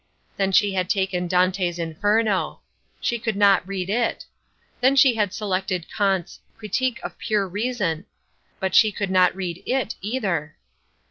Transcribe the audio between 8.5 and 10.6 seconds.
But she could not read it either.